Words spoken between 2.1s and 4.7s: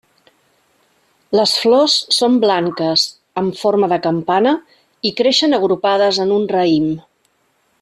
són blanques, amb forma de campana